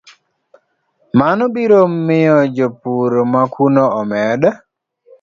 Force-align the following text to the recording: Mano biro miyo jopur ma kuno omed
Mano 1.19 1.43
biro 1.53 1.81
miyo 2.05 2.37
jopur 2.55 3.11
ma 3.31 3.41
kuno 3.53 3.83
omed 3.99 4.41